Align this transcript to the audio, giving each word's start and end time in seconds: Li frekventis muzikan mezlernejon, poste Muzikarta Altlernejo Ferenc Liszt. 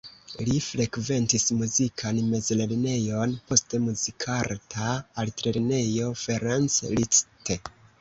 Li 0.45 0.55
frekventis 0.67 1.45
muzikan 1.59 2.21
mezlernejon, 2.31 3.37
poste 3.53 3.83
Muzikarta 3.85 4.97
Altlernejo 5.27 6.13
Ferenc 6.27 6.83
Liszt. 6.99 7.73